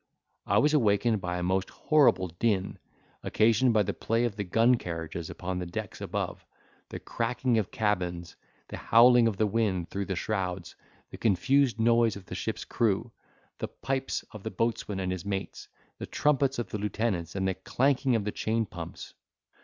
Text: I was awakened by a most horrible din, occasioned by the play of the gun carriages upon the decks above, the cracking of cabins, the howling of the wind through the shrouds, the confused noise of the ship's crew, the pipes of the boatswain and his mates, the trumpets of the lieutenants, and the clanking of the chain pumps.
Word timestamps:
I 0.47 0.57
was 0.57 0.73
awakened 0.73 1.21
by 1.21 1.37
a 1.37 1.43
most 1.43 1.69
horrible 1.69 2.29
din, 2.29 2.79
occasioned 3.21 3.71
by 3.71 3.83
the 3.83 3.93
play 3.93 4.25
of 4.25 4.35
the 4.35 4.43
gun 4.43 4.73
carriages 4.73 5.29
upon 5.29 5.59
the 5.59 5.67
decks 5.67 6.01
above, 6.01 6.43
the 6.89 6.99
cracking 6.99 7.59
of 7.59 7.69
cabins, 7.69 8.35
the 8.69 8.77
howling 8.77 9.27
of 9.27 9.37
the 9.37 9.45
wind 9.45 9.91
through 9.91 10.05
the 10.05 10.15
shrouds, 10.15 10.75
the 11.11 11.19
confused 11.19 11.79
noise 11.79 12.15
of 12.15 12.25
the 12.25 12.33
ship's 12.33 12.65
crew, 12.65 13.11
the 13.59 13.67
pipes 13.67 14.25
of 14.31 14.41
the 14.41 14.49
boatswain 14.49 14.99
and 14.99 15.11
his 15.11 15.23
mates, 15.23 15.67
the 15.99 16.07
trumpets 16.07 16.57
of 16.57 16.71
the 16.71 16.79
lieutenants, 16.79 17.35
and 17.35 17.47
the 17.47 17.53
clanking 17.53 18.15
of 18.15 18.25
the 18.25 18.31
chain 18.31 18.65
pumps. 18.65 19.13